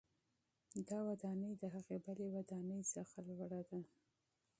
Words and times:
دا 0.87 0.97
ودانۍ 1.07 1.51
د 1.57 1.63
هغې 1.73 1.97
بلې 2.05 2.27
ودانۍ 2.35 2.81
څخه 2.93 3.17
لوړه 3.27 3.61
ده. 3.69 3.79